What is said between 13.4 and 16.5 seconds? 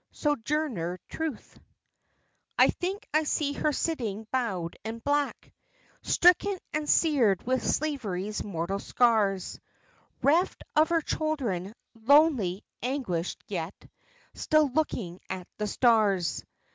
yet Still looking at the stars.